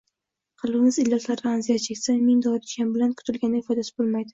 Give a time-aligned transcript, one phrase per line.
[0.63, 4.29] Qalbimiz illatlardan aziyat cheksa, ming dori ichgan bilan kutilganidek foydasi bo‘lmaydi.